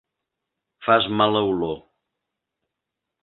[0.85, 1.77] Fas mala olor.